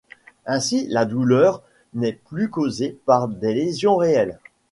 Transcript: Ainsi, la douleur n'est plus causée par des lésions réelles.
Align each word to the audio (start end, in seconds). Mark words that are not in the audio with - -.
Ainsi, 0.47 0.87
la 0.87 1.05
douleur 1.05 1.61
n'est 1.93 2.13
plus 2.25 2.49
causée 2.49 2.97
par 3.05 3.27
des 3.27 3.53
lésions 3.53 3.97
réelles. 3.97 4.39